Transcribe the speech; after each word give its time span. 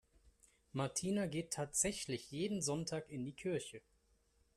Martina 0.73 1.27
geht 1.27 1.51
tatsächlich 1.53 2.31
jeden 2.31 2.63
Sonntag 2.63 3.11
in 3.11 3.23
die 3.23 3.35
Kirche. 3.35 3.83